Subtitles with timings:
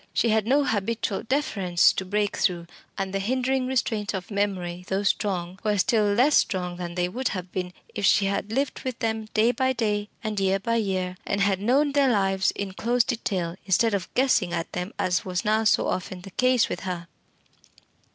[0.15, 2.65] She had no habitual deference to break through,
[2.97, 7.27] and the hindering restraints of memory, though strong, were still less strong than they would
[7.27, 11.17] have been if she had lived with them day by day and year by year,
[11.23, 15.45] and had known their lives in close detail instead of guessing at them, as was
[15.45, 17.07] now so often the case with her.